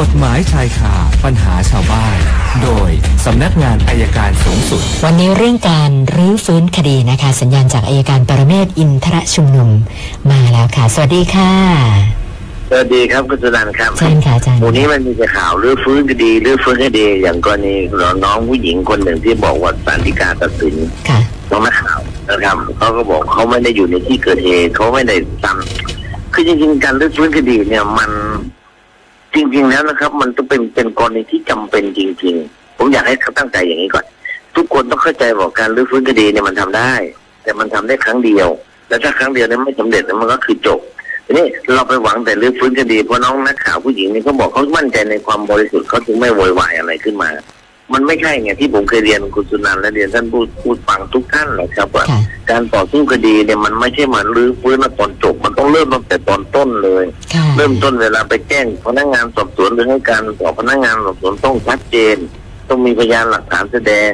[0.08, 0.94] ฎหมายชายคา
[1.24, 2.18] ปัญหาชาวบ้าน
[2.62, 2.90] โดย
[3.24, 9.70] สำนักงานอายการสูงสุด วันนี้เรื่องการรื้อฟื้นคดีนะคะ สัญญาณจากอายการปรเมศวร์อินทรชุมนุม
[10.30, 11.52] มาแล้วค่ะ สวัสดีค่ะ
[12.70, 17.74] สวัสดีครับคุณสุนันท์ครับเชิญค่ะอาจารย์วันนี้มันมีแต่ข่าวเรื่องฟื้นคดีเรื่องฟื้นคดี อย่างกรณี
[18.24, 20.74] น้องผู้หญิงคนหนึ่งที่บอกว่าศาลฎีกาตัดสิน
[21.08, 21.20] ค่ะ
[21.50, 28.10] น้องนักข่าวนะครับเขาก็บอกเขาไม่ได้อยู่ในที่เกิดเหตุเขาไม่ได้ทำคือจริงๆการเรื่องฟื้นคดีเนี่ยมัน
[29.34, 34.04] จริงๆแล้วนะครับ มันต้องเป็นเป็นกรณีที่จำเป็นจริง ๆ ผมอยากให้เขาตั้งใจอย่างนี้ก่อน
[34.56, 36.92] ทุกคนต้องเข้าใจบอกการรื้อฟื้นคดีเนี่ยมันทำได้
[37.42, 38.48] แต่มันทำได้ครั้งเดียว
[38.88, 40.80] แล้วถ้าครั้งเดียวเนี่ยไม่สำเร็จมันก็คือจบ
[41.26, 47.30] ทีนี้เราไปหวังแต่รื้อฟื้นคดีเพราะน้องนักข่าวผู้หญิงนี่เขาบอกเขามั่นใจในความบริสุทธิ์เขาถึงไม่โวยวายอะไรขึ้นมา
[47.92, 52.20] มันไม่ใช่ไงที่ผมเคยเรียนคุณสุนันท์และเรียนท่านผู้พูดฟังทุกท่านหรอกครับว่าค่ะ
[52.50, 62.16] การต่อสู้คดีเนี่ยมันไม่ใช่มารื้อฟื้นมาตอนจบ มันต้องเริ่มตั้งแต่ตอนต้นเลยค่ะเริ่มต้นเวลาไปแจ้งพนักงานสอบสวนหรือให้การต่อพนักงานสอบสวนต้องชัดเจน
[62.68, 64.10] ต้องมีพยานหลักฐานแสดง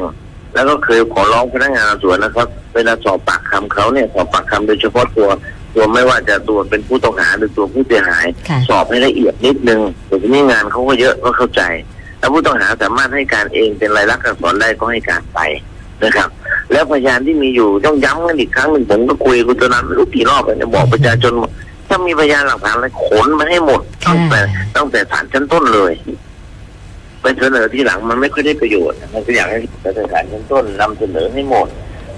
[0.55, 5.29] แล้วก็เคยขอร้องพนักงานสอบสวนนะครับ เวลาสอบปากคำเขาเนี่ยสอบปากคำโดยเฉพาะตัว
[5.75, 11.63] ตัวไม่ว่าจะตัวเป็นผู้ต้องหาหรือตัวผู้เสียหายค่ะสอบให้ละเอียดนิดนึงแต่ทีนี้งานเขาก็เยอะก็เข้าใจ
[12.21, 15.41] แล้วผู้ต้องหาสามารถให้การเองเป็นลายลักษณ์อักษรได้ก็ให้การไป
[16.05, 16.29] นะครับ
[16.73, 21.33] แล้วพยานที่มีอยู่ต้องย้ำกันอีกครั้งหนึ่งผมก็คุยกับคุณตนนั้นไม่รู้กี่รอบแล้วเนี่ยบอกประชาชน
[21.89, 24.41] ถ้ามีพยานหลักฐานอะไรขนมาให้หมดตั้งแต่
[24.77, 25.93] ตั้งแต่ศาลชั้นต้นเลย
[27.21, 29.59] ไปเสนอที่หลังมันไม่ค่อยได้ประโยชน์มันก็อยากให้
[30.13, 31.69] ศาลชั้นต้นนำเสนอให้หมด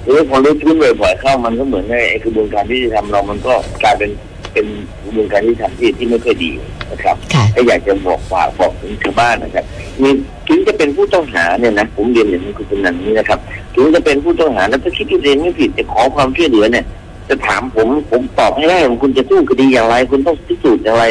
[0.05, 4.11] หรือพอรู้พื้นบ่อยๆเข้ามันก็เหมือนในไอ้กระบวนการที่จะทำเรามันก็กลายเป็น
[4.53, 4.67] เป็น
[5.03, 6.51] กระบวนการที่ทำที่ที่ไม่ค่อยดี
[6.93, 9.65] นะครับค่ะก็อยากจะบอกฝากบอกถึงชาวบ้านนะครับ
[10.03, 10.11] มี
[10.49, 13.39] ถึงจะเป็นผู้ต้องหาเนี่ยนะผมเรียนอย่างนี้คุณนันนี้นะครับ
[13.75, 16.85] ถึงจะเป็นผู้ต้องหาแล้วถ้าคิดที่ตัวเองไม่ผิดจะขอความช่วยเหลือเนี่ย
[17.29, 21.05] จะถามผมผมตอบให้ได้ว่าคุณจะสู้คดีอย่างไร คุณต้องพิสูจน์อย่างไร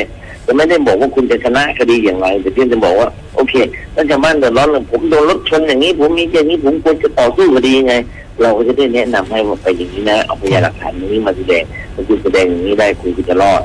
[0.45, 3.53] จะไม่ได้บอกว่าคุณจะชนะคดีอย่างไร แต่เพียงจะบอกว่าโอเค
[3.95, 7.93] ถ้าชาวบ้านเดือดร้อนเลยผมโดนรถชนอย่างนี้ ผมมีอย่างนี้ผมควรจะต่อสู้คดียังไง
[8.41, 13.61] เราก็จะได้แนะนำให้ว่าไปอย่างนี้นะเอาพยานหลักฐานนี้มาแสดงถ้าคุณแสดงอย่างนี้ได้คุณก็จะรอด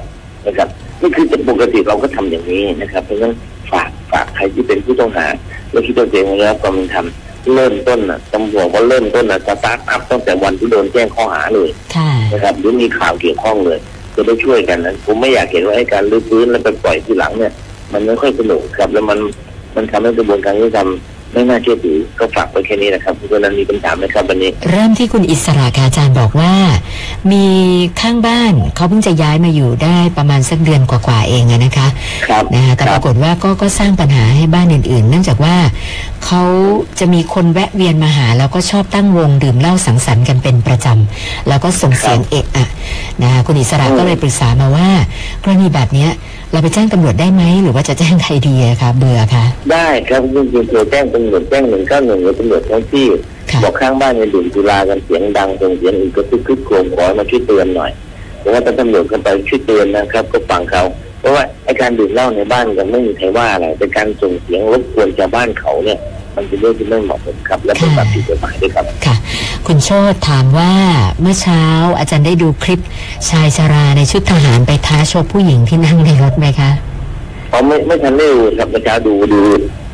[0.46, 0.68] นะครับ
[1.00, 3.34] นี่คือปกติเราก็ทำอย่างนี้นะครับ เพราะฉะนั้น
[3.72, 5.26] ฝากฝากใครที่เป็นผู้ต้องหา
[5.70, 7.06] แล้วคิดว่าตัวเองได้รับความเป็นธรรม
[7.54, 13.78] เริ่มต้นน่ะตำรวจว่าเริ่มต้นน่ะ start up ตั้งแต่วันที่โดนแจ้งข้อหาเลยค่ะนะครับหรือมีข่าวเกี่ยวข้องเลย
[14.14, 17.52] จะได้ช่วยกันนะผมไม่อยากเห็นว่าไอ้การรื้อฟื้นแล้วไปปล่อยทีหลังเนี่ย
[17.92, 19.18] มันไม่ค่อยสนุกครับแล้วมัน
[19.76, 20.88] มันทำให้กระบวนการยุติธรรม
[21.36, 26.52] ไม่น่าเชื่อถือก็ฝากไว้แค่นี้นะครับคุณนันท์มีคำถามไหมครับวันนี้ เริ่มที่คุณอิสระค่ะอาจารย์บอกว่า
[27.32, 27.46] มี
[28.00, 31.88] ข้างบ้านเขาเพิ่งจะย้ายมาอยู่ได้ประมาณสักเดือนกว่าๆเองอะนะคะ
[32.28, 35.56] ครับนะคะแต่คปรับรากฏว่าก็ก็สร้างปัญหาให้บ้านอื่นๆ เนื่องจากว่า
[36.24, 36.42] เขา
[36.98, 42.66] จะมีคนแวะเวียนมาหา แล้วก็ชอบตั้งวงดื่มเหล้าสังสรรค์กันเป็นประจำแล้วก็ส่งเสียงเอะอะ
[43.22, 44.88] นะคะคุณอิสระก็เลยปรึกษามาว่า
[45.42, 46.10] กรณีแบบเนี้ย
[46.56, 53.06] เราไปแจ้งตำรวจได้ไหมหรือว่าจะแจ้งใครดีอะคะเบื่อค่ะได้ครับจริงๆโทรแจ้งตำรวจแจ้งหนึ่งเก้าหนึ่งหรือตำรวจท้องที่
[53.50, 57.90] ค่ะบอกข้างบ้านเนี่ยดื่มสุรากันเสียงดังส่งเสียงอื่นก็คึกคึกโครมขอให้มาช่วยเตือนหน่อย
[58.40, 60.82] เพราะว่าถ้าตำรวจเข้าไปช่วยเตือนนะครับ ก็ฟังเขา
[61.20, 65.98] เพราะว่าไอ้การดื่มเหล้าในบ้านกันไม่มีใครว่าอะไรเป็นการส่งเสียงรบกวนชาวบ้านเขาเนี่ย
[66.36, 69.16] มันเป็นเรื่องที่ไม่เหมาะสมครับ และเป็นแบบผิดกฎหมายด้วยครับค่ะ
[69.70, 70.72] คุณโชตถามว่า
[71.20, 71.62] เมื่อเช้า
[71.98, 72.80] อาจารย์ได้ดูคลิป
[73.28, 76.70] ชายชราในชุดทหารไปท้าชกผู้หญิงที่นั่งในรถไหมคะ
[77.52, 79.40] อ๋อไม่ไม่ทันได้ดูครับเมื่อเช้าดูดู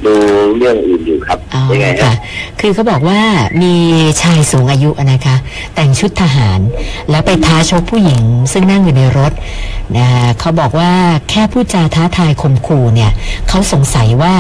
[0.07, 0.15] ดู
[0.57, 2.17] เรื่องอื่นอยู่ครับอ๋อยังไงค่ะฮะ
[2.61, 3.21] คือเขาบอกว่า
[3.63, 3.75] มี
[4.23, 5.37] ชายสูงอายุอะนะคะ
[5.75, 6.61] แต่งชุดทหาร
[7.11, 9.33] แล้วไปท้าชกผู้หญิง ซึ่งนั่งอยู่ในรถ
[9.97, 10.09] นะ
[10.41, 10.93] เขาบอกว่า
[11.31, 13.11] แค่พูดจาท้าทายข่มขู่เนี่ย
[13.49, 14.35] เขาสงสัยว่า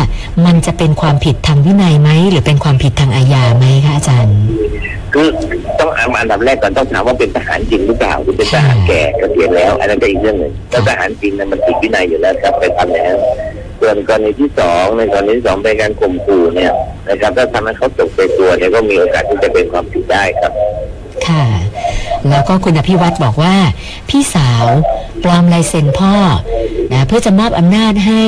[0.46, 4.36] มันจะเป็นความผิดทางวินัยไหมหรือเป็นความผิดทางอาญาไหมคะอาจารย์
[5.14, 5.28] คือ
[5.78, 13.16] ต้องอันดับแรกก่อนต้องถามว่าเป็นทหารจริงหรือเปล่าหรือเป็นทหารแก่เกษียณแล้ว อันนั้นก็อีกเรื่องหนึ่งแล้วทหารจริงนั้นมันผิดวินัยอยู่แล้วครับไปทำแล้ว
[13.82, 16.72] ส่วนกรณีที่สองในกรณีที่สองเป็นการข่มขู่เนี่ย
[17.08, 20.52] นะครับถ้าทำให้เขาตกใจตัวเนี่ยก็มีโอกาสที่จะเป็นความผิดได้ครับ
[21.28, 21.44] ค่ะ
[22.30, 23.56] แล้วก็คุณอภิวัตรบอกว่า
[24.10, 24.64] พี่สาว
[25.24, 26.14] ปลอมลายเซ็นพ่อ
[26.92, 28.22] นะเพื่อจะมอบอำนาจให้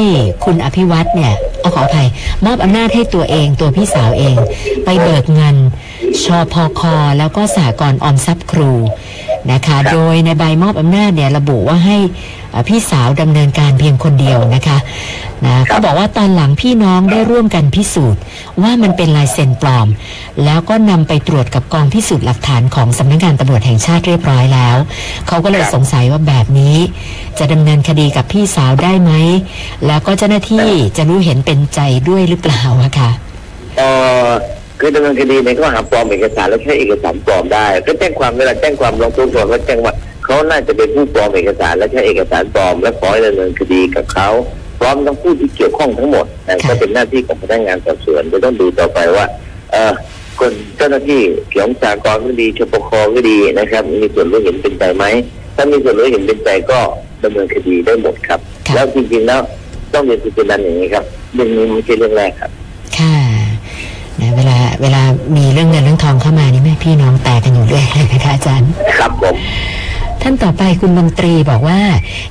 [0.44, 2.08] คุณอภิวัตรเนี่ยเอาขออภัย
[2.46, 4.36] มอบอำนาจให้ตัวเอง ตัวพี่สาวเอง
[4.84, 5.56] ไปเบิกเงิน
[6.22, 8.70] ชอพอคอแล้วก็สหกรออมทรัพย์ครู
[9.52, 11.96] นะคะ โดยในใบมอบอำนาจเนี่ยระบุว่าให้
[12.54, 14.78] อ่าพี่สาวดำเนินการเพียงคนเดียวนะคะ
[15.46, 18.20] นะเขาบอกว่าตอนหลังพี่น้องได้ร่วมกันพิสูจน์
[18.62, 19.88] ว่ามันเป็นลายเซ็นปลอม
[20.44, 24.76] แล้วก็นำไปตรวจกับกองพิสูจน์หลักฐานของสำนักงานตำรวจแห่งชาติเรียบร้อยแล้ว
[25.28, 26.76] เขาก็เลยครับสงสัยว่าแบบนี้
[27.38, 29.12] จะดำเนินคดีกับพี่สาวได้ไหม
[29.86, 33.10] แล้วก็เจ้าหน้าที่จะรู้เห็นเป็นใจด้วยหรือเปล่าอะคะ
[33.78, 33.90] เอ่
[34.28, 34.30] อ
[34.84, 39.94] คือดำเนินคดีในข้อหาปลอมเอกสารแล้วใช้เอกสารปลอมได้ ก็แจ้งความเวลาแจ้งความร้องทุกข์ก่อนก็แจ้งว่า
[40.24, 44.28] เขาน่าจะเป็นผู้ปลอมเอกสารและใช้เอกสารปลอม และขอให้ดำเนินคดีกับเขา
[44.80, 49.26] พร้อมทั้งผู้ที่เกี่ยวข้องทั้งหมดนะค่ะก็เป็นหน้าที่ของพนักงานสอบสวนจะต้องดูต่อไปว่า
[49.72, 49.92] เออ
[50.40, 51.20] คนเจ้าหน้าที่
[51.50, 55.04] เกี่ยวกับสากรก็ดีชปคก็ดีนะครับ มีส่วนรู้เห็นเป็นใจไหม
[55.56, 56.78] ถ้ามีส่วนรู้เห็นเป็นใจก็
[57.24, 58.40] ดำเนินคดีได้หมดครับ
[58.74, 59.40] แล้วจริงๆแล้ว
[59.92, 61.04] ต้องเรียนคุณเป็นนันอย่างนี้ครับ
[61.34, 62.50] เรื่องนี้ไม่ใช่เรื่องแรกครับ
[62.98, 63.14] ค่ะ
[64.20, 64.53] นะเวลา
[64.84, 65.02] เวลา
[65.36, 69.36] มีเรื่องเงินเรื่องทองเข้ามานี่แม่พี่น้องแตกกันอยู่เรื่อยเลยนะคะอาจารย์ ครับผม
[70.22, 71.78] ท่านต่อไปคุณมนตรีบอกว่า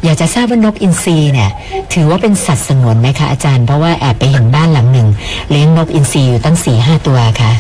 [0.03, 1.50] อยากจะทราบว่านกอินทรีเนี่ย
[1.94, 5.07] ถือว่าเป็นสัตว์สงวนไหมคะอาจารย์เพราะว่าแอบไปเห็นบ้านหลังหนึ่ง
[5.51, 7.51] เลี้ยงนกอินทรีอยู่ตั้งสี่ห้าตัวค่ะ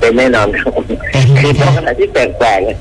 [0.00, 0.70] เป็นแน่นอนครับ
[1.12, 2.78] เป็นไหมคือคะต้องขณะที่แปลกๆเนี่ย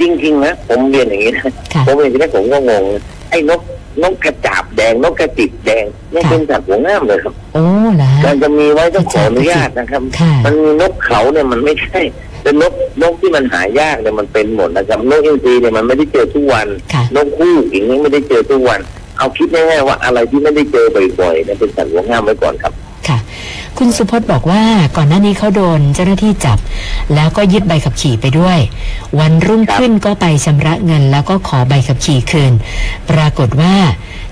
[0.00, 1.42] จริงๆนะผมเรียนอย่างนี้นะ
[1.74, 2.84] ค่ะผมเรียนที่แรกผมก็งง
[3.30, 3.60] ไอ้นก
[4.02, 7.64] นกกระจาบแดงนกกระจิบแดงนี่ค่ะเป็นสัตว์หัวงามเลยครับโอ้
[7.96, 12.00] เหรอการจะมีไว้ต้องขออนุญาตนะครับค่ะมันมีนกเขาเนี่ยมันไม่ใช่
[12.42, 18.80] เป็นนกนกที่มันหายากเนี่ยมันเป็นหมดนะครับนกอินทรีเนี่ยมันไม่ได้เจอทุกวันค่ะนกคู่อย่างนี้ไม่ได้เจอทุกวัน
[19.18, 20.86] เอาคิดง่ายๆว่าอะไรที่ไม่ได้เจอ
[21.20, 22.72] บ่อยๆเนี่ยเป็นสัตว์หัวงามไว้ก่อนครับ
[23.08, 23.18] ค่ะ
[23.78, 24.62] คุณสุพจน์บอกว่า
[24.96, 26.58] ก่อนหน้านี้เขาโดนเจ้าหน้าที่จับ
[27.14, 28.58] แล้วก็ยึดใบขับขี่ไปด้วย
[29.20, 32.52] วันรุ่งขึ้นก็ไปชำระเงิน แล้วก็ขอใบขับขี่คืน
[33.10, 33.74] ปรากฏว่า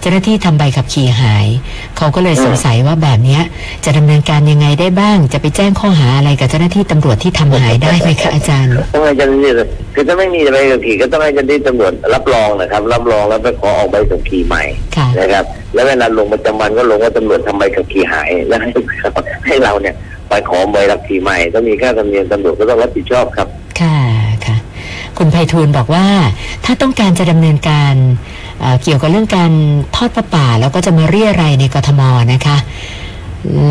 [0.00, 1.47] เจ้าหน้าที่ทำใบขับขี่หาย
[1.97, 3.43] เขาก็เลยสงสัยว่าแบบเนี้ย
[3.85, 9.53] จะดำเนินการยังไงได้บ้าง จะไปแจ้งข้อหาอะไรกับเจ้าหน้าที่ตำรวจที่ทำหายได้ไหมคะอาจารย์ต้องให้เจ้าหน้าที่
[9.94, 14.62] คือถ้าไม่มีใบขับขี่ก็ต้องให้เจ้าหน้าที่ตำรวจรับรองนะครับ รับรองแล้วไปขอออกใบขับขี่ใหม่
[14.97, 15.44] ค่ะนะครับ
[15.75, 18.61] แล้วเวลาลงประจำวันก็ลงว่าตำรวจทำใบขับขี่หายแล้ว
[19.02, 19.94] ให้ให้เราเนี่ย
[20.28, 23.49] ไปขอใบขับขี่ใหม่ถ้ามีค่าธรรมเนียมตำรวจก็ต้องรับผิดชอบครับ
[23.81, 23.99] ค่ะ
[24.46, 24.56] ค่ะ
[25.19, 26.06] คุณไพฑูรย์บอกว่า
[26.64, 27.94] ถ้าต้องการจะดำเนินการ
[28.60, 29.52] เอ่อเกี่ยวกับเรื่องการ
[29.96, 32.00] ทอดประป่าแล้วก็จะมาเรียอะไรยในกทม
[32.32, 32.56] นะคะ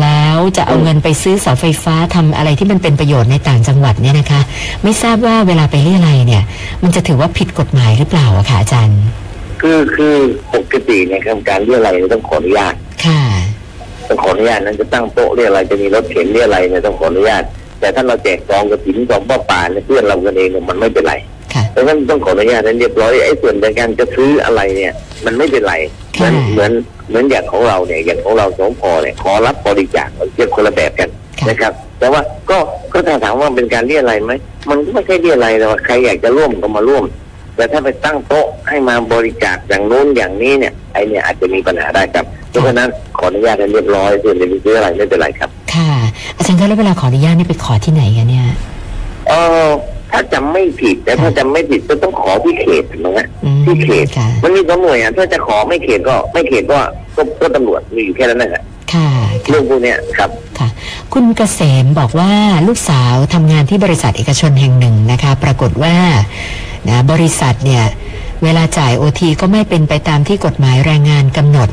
[0.00, 4.40] แล้วจะเอาเงินไปซื้อเสาไฟฟ้าทำอะไรที่มันเป็นประโยชน์ในต่างจังหวัดเนี่ยนะคะ
[4.82, 6.42] ไม่ทราบว่าเวลาไปเรียอะไรยเนี่ย
[6.82, 9.00] มันจะถือว่าผิดกฎหมายหรือเปล่าอะคะอาจารย์
[9.60, 10.14] คือคือ
[10.52, 12.74] ปกติเนี่ยครับการเรียอะไรยต้องขออนุญาต
[13.06, 13.22] ค่ะ
[14.08, 17.42] ต้องขออนุญาตนั้นจะตั้งโต๊ะเรียอะไรยจะมีรถเข็นเรียอะไรยเนี่ยต้องขออนุญาต
[17.80, 21.14] แต่ถ้าเราแจกซองกระถิ่นซองป้าป่าเนี่ยเพื่อนเรากันเองเนี่ยมันไม่เป็นไร
[21.54, 24.92] ค่ะเพราะฉะนั้นต้องขออนุญาตนั้นเรียบร้อยไอ้ส่วนในการจะซื้ออะไรเนี่ย
[25.24, 25.74] มันไม่เป็นไร
[26.16, 26.72] เหมือนค่ะเหมือน
[27.08, 31.08] เหมือนอย่างของเราเนี่ยอย่างของเราสองพอเนี่ยขอรับบริจาคมันเรียกคนละแบบกัน
[31.38, 32.58] ค่ะนะครับแต่ว่าก็
[32.92, 34.32] ก็ถ้าถามว่าเป็นการเรียอะไรยไหม
[34.70, 37.04] มันก็ไม่ใช่เรียอะไรยแต่ว่าใครอยากจะร่วมก็มาร่วม
[37.56, 45.92] แต่ถ้าไปตั้งโต๊ะให้มาบริจาคอย่างนู้นอย่างนี้เนี่ยไอเนี่ยอาจจะมีปัญหาได้ครับ เพราะฉะนั้นขออนุญาตให้เรียบร้อยส่วนจะไปซื้ออะไรไม่เป็นไรครับ ค่ะ
[46.36, 48.46] อาจารย์คะแล้วเวลาขออนุญาตนี่ไปขอที่ไหนกันเนี่ย
[49.28, 49.34] เอ
[49.66, 49.68] อ
[50.12, 56.78] ถ้าจำไม่ผิดแต่ถ้าจำไม่ผิดก็ต้องขอที่เขตนะฮะอืมที่เขตค่ะมันมีสองหน่วยอะถ้าจะขอไม่เขตก็ไม่เขตก็
[57.16, 59.08] ก็ก็ตำรวจมีอยู่แค่นั้นแหละค่ะ
[59.48, 60.68] เรื่องพวกเนี้ยครับค่ะ
[61.12, 62.32] คุณเกษมบอกว่า
[62.68, 65.96] ลูกสาวทำงานที่บริษัทเอกชนแห่งหนึ่งนะคะ ปรากฏว่า
[66.88, 67.84] นะบริษัทเนี่ย
[68.44, 71.68] เวลาจ่ายโอทีก็ไม่เป็นไปตามที่กฎหมายแรงงานกำหนด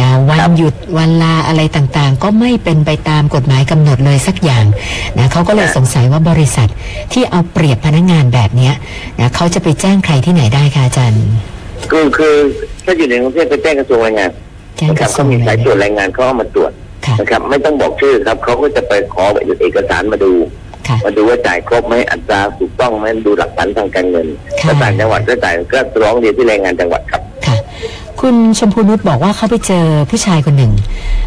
[0.00, 4.64] นะวันครับหยุดวันลาอะไรต่างๆ ก็ไม่เป็นไปตามกฎหมายกำหนดเลยสักอย่าง
[5.18, 6.68] นะเขาก็เลยสงสัยว่าบริษัท
[7.12, 8.74] ที่เอาเปรียบพนักงานแบบเนี้ย
[9.20, 11.24] นะเขาจะไปแจ้งใครที่ไหนได้คะอาจารย์
[11.90, 12.34] คือคือ
[12.84, 14.30] ถ้าอยู่ในกรุงเทพไปแจ้งกระทรวงแรงงาน
[14.76, 16.72] แจ้งนะกครัระบทรก็วงมีเลสายยตรวจแรงงานเขาเอามาตรวจ
[17.06, 19.24] ค่ะนะครับไม่ต้องบอกชื่อครับเขาก็จะไปขอ
[19.62, 20.65] เอกสารมาดูค่ะ
[21.06, 24.26] มาดูว่าจ่ายครบไหมอัตราถูกต้องไหมดูหลักฐานทางการเงิน
[24.60, 27.56] ค่ะถ้าต่างจังหวัดก็จ่ายก็ร้องเรียนที่แรงงานจังหวัดครับค่ะ
[28.20, 30.72] คุณชมพูนุชบอกว่าเขาไปเจอผู้ชายคนหนึ่ง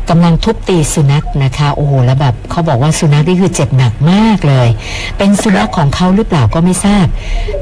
[0.10, 4.68] กำลังทุบตีสุนัขนะคะ โอ้โหแล้วแบบเขาบอกว่าสุนัขนี่คือเจ็บหนักมากเลย
[5.18, 7.06] เป็นสุนัขของเขาหรือเปล่าก็ไม่ทราบ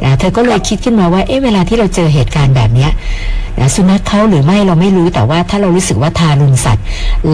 [0.03, 2.91] นะเธอก็เลยคิดขึ้นมาว่าเอ๊ะเวลาที่เราเจอเหตุการณ์แบบเนี้ย
[3.59, 6.85] นะสุนัขเขาหรือไม่เราไม่รู้แต่ว่าถ้าเรารู้สึกว่าทารุณสัตว์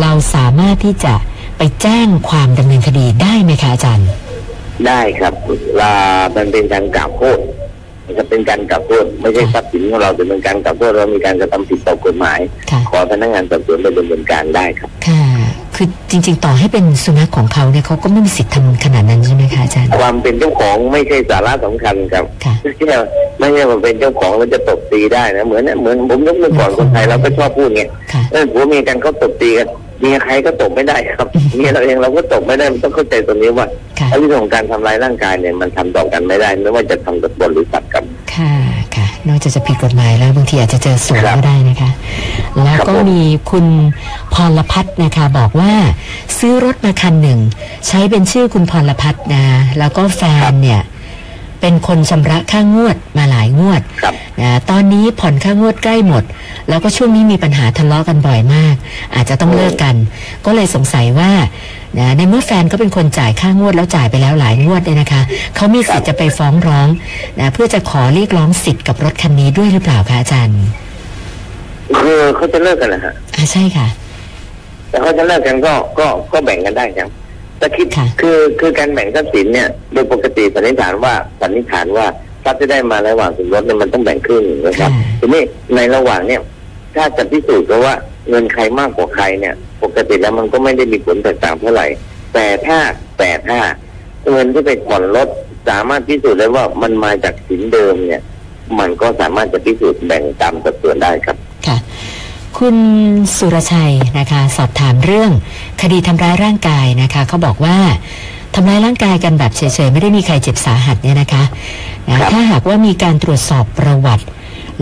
[0.02, 1.14] เราสามารถที่จะ
[1.58, 4.08] ไปแจ้งความดำเนินคดีได้ไหมคะอาจารย์
[4.88, 5.34] ได้ครับ
[5.82, 5.96] ลา
[6.36, 7.40] มันเป็นการกล่าวโทษ
[8.06, 12.40] มันจะเป็นการกล่าวโทษไม่ใช่ทรัพย์สินของเราแต่เป็นการกล่าวโทษเรามีการกระทำผิดต่อกฎหมาย
[12.72, 15.24] ค่ะ ขอพนักงานสอบสวนไปดำเนินการได้ครับ ค่ะ
[15.76, 22.86] คือจริง ๆ ต่อให้เป็นสุนัขของเขาเนี่ยเขาก็ไม่มีสิทธิ์ทำขนาดนั้นใช่ไหมคะอาจารย์ ความเป็นเจ้าของไม่ใช่สาระสำคัญครับค่ะ ไม่ใช่
[23.40, 27.82] ไม่ใช่ว่าเป็นเจ้าของแล้วจะตบตีได้นะเหมือนเหมือนผมยกตัวก่อนคนไทยเราก็ชอบพูดไง
[28.14, 29.68] ค่ะ เออผัวเมียกันเขาตบตีกัน
[30.00, 33.68] เมียใครก็ตบไม่ได้ครับเมียเราเองเราก็ตบไม่ได้มันต้องเข้าใจตรงนี้ว่า
[34.00, 38.04] ค่ะ เรื่องของการทำร้ายร่างกายเนี่ยมันทำต่อกันไม่ได้ไม่ว่าจะทำกับบนหรือสัตว์ครับ
[38.36, 38.54] ค่ะ
[38.96, 41.90] ค่ะ นอกจากจะผิดกฎหมายแล้วบางทีอาจจะเจอสวนครับก็ได้นะคะ
[42.64, 43.22] แล้วครับก็ผมมี
[43.52, 43.66] คุณ
[44.34, 45.72] พรพัฒน์นะคะ บอกว่า
[46.38, 47.40] ซื้อรถมาคันหนึ่ง
[47.88, 49.46] ใช้เป็นชื่อคุณพรพัฒน์นะ
[49.80, 50.82] แล้วก็แฟนเนี่ย
[51.64, 56.24] เป็นคนชำระค่างวดมาหลายงวดครับนะตอนนี้ผ่อนค่างวดใกล้หมด
[56.70, 58.76] แล้วก็ช่วงนี้มีปัญหาทะเลาะกันบ่อยมาก
[59.16, 59.96] อาจจะต้องเลิกกัน
[60.46, 61.32] ก็เลยสงสัยว่า
[62.00, 65.22] นะในเมื่อแฟนก็เป็นคนจ่ายค่างวดแล้วจ่ายไปแล้วหลายงวดเนี่ยนะคะ
[65.56, 66.88] เขามีสิทธิ์จะไปฟ้องร้อง
[67.40, 70.60] นะเพื่อจะขอเรียกร้องสิทธิ์กับรถคันนี้ด้วยหรือเปล่าคะอาจารย์
[72.02, 73.88] คือเขาจะเลิกกันนะฮะอ่าใช่ค่ะ
[74.90, 77.10] แต่เขาจะเลิกกันก็ก็ก็แบ่งกันได้ครับ
[77.64, 82.06] แต่คิดค่ะคือคือการแบ่งทรัพย์สินเนี่ยโดยปกติสันนิษฐานว่าสันนิษฐานว่า
[82.44, 85.44] ทรัพย์ที่ได้มาระหว่างสมรสเนี่ยมันต้องแบ่งครึ่งนะครับค่ะทีนี้
[85.76, 86.42] ในระหว่างเนี่ย
[86.96, 87.96] ถ้าจะพิสูจน์ก็ว่า
[88.30, 91.88] เงินใครมากกว่าใครเนี่ย ปกติแล้วมันก็ไม่ได้มีผลแตกต่างเท่าไหร่
[92.34, 92.78] แต่ถ้า
[93.20, 93.60] แต่ถ้า
[94.32, 95.28] เงินที่ไปผ่อนรถ
[95.70, 98.22] สามารถพิสูจน์ได้ว่ามันมาจากสินเดิมเนี่ย
[98.80, 101.38] มันก็สามารถจะพิสูจน์แบ่งตามสัดส่วนได้ครับ
[102.54, 102.78] ค่ะคุณ
[103.38, 105.32] สุรชัยนะคะ สอบถามเรื่อง
[105.82, 107.78] คดีทำร้ายร่างกายนะคะเขาบอกว่า
[108.56, 111.44] ทำร้ายร่างกายกันแบบเฉยๆ ไม่ได้มีใครเจ็บสาหัสเนี่ยนะคะ
[112.10, 114.26] นะครับถ้าหากว่ามีการตรวจสอบประวัติ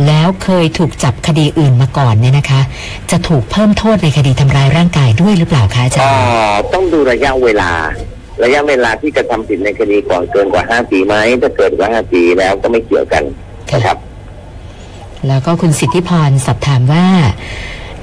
[0.07, 2.61] แล้วเคยถูกจับคดีอื่นมาก่อนเนี่ยนะคะ
[3.11, 7.71] จะถูกเพิ่มโทษในคดีทำร้ายร่างกายด้วยหรือเปล่าคะอาจารก็ย์ต้องดูระยะเวลา
[8.43, 13.23] ระยะเวลาที่กระทำผิดในคดีก่อนเกินกว่าห้าปีไหมถ้าเกิดกว่าห้าปีแล้วก็ไม่เกี่ยวกัน
[13.73, 13.97] นะครับ
[15.27, 17.07] แล้วก็คุณสิทธิพรสอบถามว่า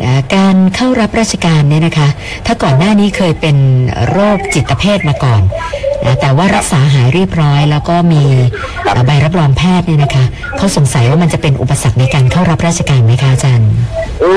[0.05, 2.09] นะการเข้ารับราชการเนี่ยนะคะ
[2.47, 3.57] ถ้าก่อนหน้านี้เคยเป็น
[4.11, 5.43] โรคจิตเภทมาก่อน
[6.05, 8.23] นะแต่ว่ารักษาหายเรียบร้อย แล้วก็มี
[8.87, 10.25] ครับเอ่อใบรับรองแพทย์เนี่ยนะคะ
[10.57, 13.71] เขาสงสัยว่ามันจะเป็นอุปสรรคในการเข้ารับราชการไหมคะอาจารย์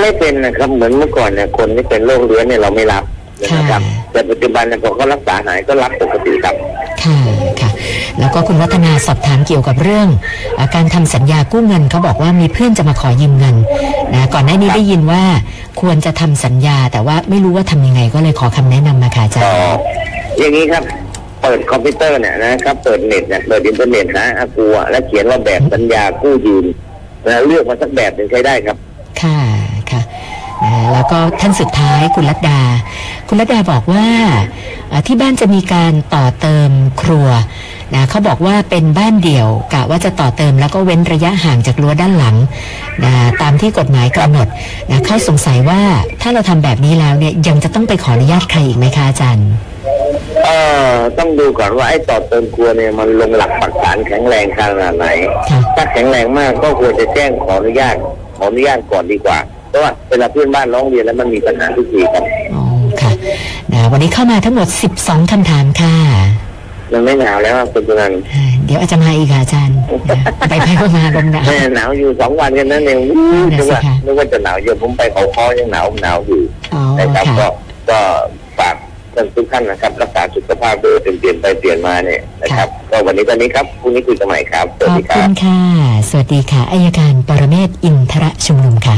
[0.01, 3.03] ไม่เป็นนะครับเหมือนเมื่อก่อนเนี่ยคนที่เป็นโรคเรื้อนเนี่ยเราไม่รับ
[3.41, 3.79] นะครับค่ะ
[4.11, 6.55] แต่ปัจจุบันเนี่ยพอเขารักษาหายก็รับปกติครับ
[7.03, 7.40] ค่ะค่ะ
[8.31, 10.07] แล้วก็คุณวัฒนาสอบถามเกี่ยวกับเรื่อง
[10.55, 13.55] เออการทำสัญญากู้เงินเขาบอกว่ามีเพื่อนจะมาขอยืมเงิน
[14.13, 15.23] นะก่อนหน้านี้ได้ยินว่า
[15.81, 19.79] ควรจะทำสัญญา แต่ว่าไม่รู้ว่าทำยังไงก็เลยขอคำแนะนำมาค่ะอาจารก็ย์
[20.39, 20.83] อย่างนี้ครับ
[21.41, 26.65] เปิดคอมพิวเตอร์เนี่ยนะครับเปิดเน็ตเนี่ยเปิดอินเทอร์เน็ตหาอากูอะแล้วเขียนว่าแบบสัญญากู้ยืม
[27.25, 28.77] แล้วเลือกมาสักแบบหนึ่งใช้ได้ครับ
[29.21, 29.39] ค่ะ
[29.91, 30.01] ค่ะ
[30.63, 32.59] นะแล้วก็ท่านสุดท้ายคุณรัตดา
[33.33, 34.07] คุณรัตดาบอกว่า
[34.89, 36.69] เอ่อที่บ้านจะมีการต่อเติม
[37.01, 37.27] ครัว
[37.93, 42.35] นะเขาบอกว่าเป็นบ้านเดี่ยวกะว่าจะต่อเติมแล้วก็เว้นระยะห่างจากรั้วด้านหลัง
[43.03, 44.47] นะตามที่กฎหมายกำหนด
[44.89, 45.81] นะเขาสงสัยว่า
[46.21, 49.49] ถ้าเราทำแบบนี้แล้วเนี่ยยังจะต้องไปขออนุญาตใครอีกไหมคะอาจารย์
[50.45, 50.59] เอ่
[50.93, 55.07] อต้องดูก่อนว่าไอ้ต่อเติมครัวเนี่ยมันลงหลักปักฐานแข็งแรงขนาดไหน
[55.49, 57.95] ค่ะถ้าแข็งแรงมากก็ควรจะแจ้งขออนุญาต
[58.37, 62.23] ขออนุญาตก่อนดีกว่าเพราะว่าเวลาเพื่อนบ้านร้องเรียนแล้วมันมีปัญหาทุกทีครับ
[62.53, 62.60] อ๋อค่ะ
[63.73, 64.67] นะวันนี้เข้ามาทั้งหมด
[64.99, 65.95] 12คำถามค่ะ
[66.93, 69.77] มันไม่หนาวแล้วอะคุณจุนันท์อ่าเดี๋ยวอาจจะมาอีกค่ะอาจารย์
[70.09, 72.99] นะไปไปๆมาๆลมหนาวแม่หนาวอยู่สองวันกันนั่นเอง
[73.33, 76.41] นั่นนึน่ะกสิว่าคะนึกว่าจะหนาวเยอะผมไปเขาคอยังหนาวหนาวอยู่
[76.73, 77.47] อ๋อนะครับค่ะก็
[77.89, 77.99] ก็
[78.59, 78.75] ฝาก
[79.15, 85.59] ท่านทุกท่านนะครับรักษาสุขภาพด้วยเปลี่ยนไปเปลี่ยนมาเนี่ยนะครับก็วันนี้ตอนนี้ครับพรุ่งนี้คุยกันใหม่ครับสวัสขอดีบคคุรับณค่ะ
[86.09, 88.97] สวัสดีค่ะอายการปรเมศวร์อินทรชุมนุมค่ะ